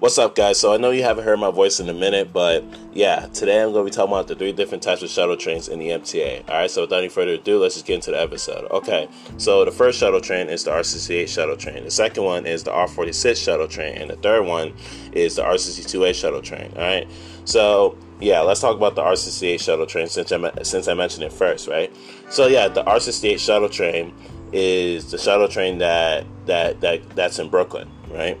[0.00, 0.58] What's up, guys?
[0.58, 2.64] So I know you haven't heard my voice in a minute, but
[2.94, 5.68] yeah, today I'm going to be talking about the three different types of shuttle trains
[5.68, 6.48] in the MTA.
[6.48, 8.64] All right, so without any further ado, let's just get into the episode.
[8.70, 11.84] Okay, so the first shuttle train is the R68 shuttle train.
[11.84, 14.72] The second one is the R46 shuttle train, and the third one
[15.12, 16.72] is the R62A shuttle train.
[16.76, 17.06] All right,
[17.44, 21.32] so yeah, let's talk about the R68 shuttle train since I since I mentioned it
[21.34, 21.94] first, right?
[22.30, 24.14] So yeah, the R68 shuttle train
[24.50, 28.40] is the shuttle train that that that that's in Brooklyn, right?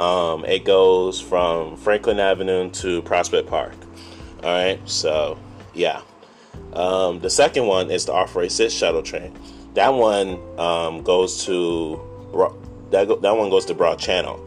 [0.00, 3.74] Um, it goes from Franklin Avenue to Prospect Park.
[4.42, 5.38] All right, so
[5.74, 6.00] yeah.
[6.72, 9.36] Um, the second one is the R46 shuttle train.
[9.74, 12.00] That one um, goes to
[12.90, 14.42] that go, that one goes to Broad Channel.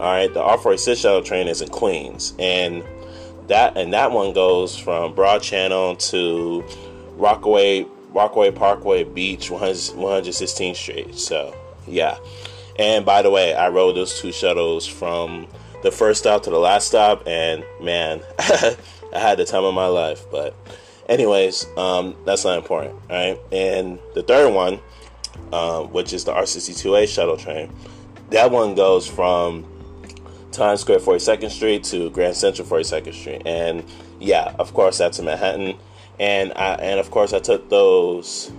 [0.00, 2.82] All right, the R46 shuttle train is in Queens, and
[3.46, 6.64] that and that one goes from Broad Channel to
[7.12, 11.14] Rockaway Rockaway Parkway Beach, 116th Street.
[11.14, 11.54] So
[11.86, 12.18] yeah.
[12.78, 15.46] And by the way, I rode those two shuttles from
[15.82, 18.76] the first stop to the last stop, and man, I
[19.12, 20.24] had the time of my life.
[20.30, 20.54] But,
[21.08, 23.38] anyways, um, that's not important, right?
[23.52, 24.80] And the third one,
[25.52, 27.72] um, which is the R62A shuttle train,
[28.30, 29.64] that one goes from
[30.52, 33.84] Times Square 42nd Street to Grand Central 42nd Street, and
[34.18, 35.76] yeah, of course, that's in Manhattan.
[36.18, 38.50] And I, and of course, I took those,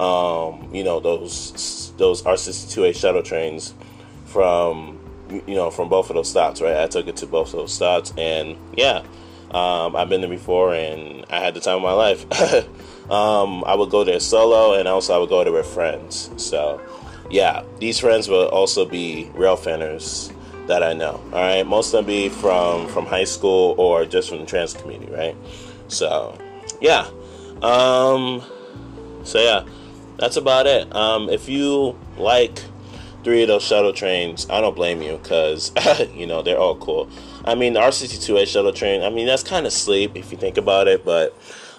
[0.00, 3.74] um, you know, those those R62A shuttle trains
[4.26, 4.98] from
[5.46, 6.76] you know from both of those stops, right?
[6.76, 9.02] I took it to both of those stops, and yeah,
[9.50, 12.24] um, I've been there before, and I had the time of my life.
[13.10, 16.30] um, I would go there solo, and also I would go there with friends.
[16.36, 16.80] So
[17.30, 20.32] yeah, these friends will also be rail fanners
[20.66, 21.20] that I know.
[21.32, 24.74] All right, most of them be from from high school or just from the trans
[24.74, 25.36] community, right?
[25.88, 26.38] So
[26.80, 27.08] yeah,
[27.62, 28.42] um,
[29.24, 29.64] so yeah
[30.22, 30.94] that's about it.
[30.94, 32.62] Um, if you like
[33.24, 35.72] three of those shuttle trains, I don't blame you because
[36.14, 37.10] you know they're all cool.
[37.44, 39.02] I mean, the R62A shuttle train.
[39.02, 41.36] I mean, that's kind of sleep if you think about it, but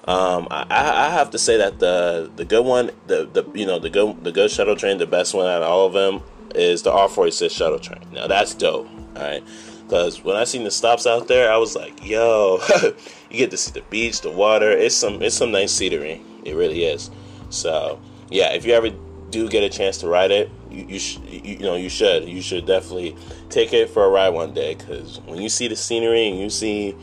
[0.09, 3.79] um, I, I have to say that the the good one, the, the you know
[3.79, 6.21] the good the good shuttle train, the best one out of all of them
[6.53, 8.01] is the R46 shuttle train.
[8.11, 8.89] Now that's dope.
[9.15, 9.43] All right.
[9.83, 12.59] Because when I seen the stops out there, I was like, "Yo,
[13.29, 14.69] you get to see the beach, the water.
[14.69, 16.21] It's some, it's some nice scenery.
[16.43, 17.09] It really is."
[17.49, 17.99] So,
[18.29, 18.89] yeah, if you ever
[19.29, 22.27] do get a chance to ride it, you you, sh- you, you know you should
[22.27, 23.15] you should definitely
[23.49, 26.49] take it for a ride one day because when you see the scenery and you
[26.49, 26.95] see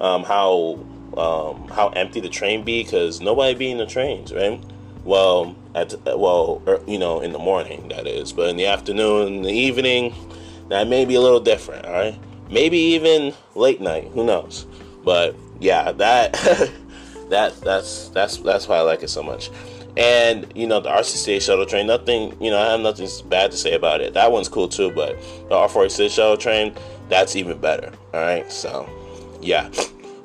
[0.00, 0.78] um, how
[1.16, 4.62] um, how empty the train be because nobody be in the trains, right?
[5.04, 9.34] Well, at well, er, you know, in the morning that is, but in the afternoon,
[9.36, 10.14] in the evening,
[10.68, 11.86] that may be a little different.
[11.86, 12.18] All right,
[12.50, 14.08] maybe even late night.
[14.12, 14.66] Who knows?
[15.04, 16.32] But yeah, that
[17.30, 19.50] that that's that's that's why I like it so much.
[19.98, 22.40] And you know the R68 shuttle train, nothing.
[22.40, 24.14] You know I have nothing bad to say about it.
[24.14, 26.74] That one's cool too, but the R46 shuttle train,
[27.08, 27.92] that's even better.
[28.14, 28.88] All right, so
[29.42, 29.70] yeah.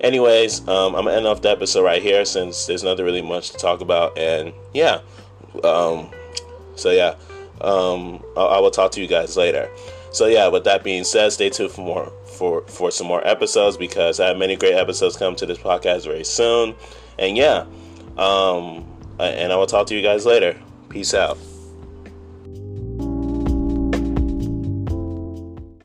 [0.02, 3.50] Anyways, um, I'm gonna end off the episode right here since there's nothing really much
[3.52, 5.02] to talk about, and yeah.
[5.64, 6.12] Um,
[6.76, 7.16] so yeah,
[7.62, 9.70] um, I, I will talk to you guys later.
[10.12, 13.78] So yeah, with that being said, stay tuned for more for for some more episodes
[13.78, 16.76] because I have many great episodes coming to this podcast very soon.
[17.18, 17.66] And yeah,
[18.18, 18.86] um,
[19.20, 20.56] Uh, and I will talk to you guys later.
[20.90, 21.38] Peace out.